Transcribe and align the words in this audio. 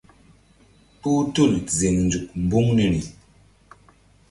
Kpuh 0.99 1.21
tul 1.33 1.53
ziŋ 1.77 1.95
nzuk 2.05 2.27
mbuŋ 2.43 2.65
niri. 2.75 3.01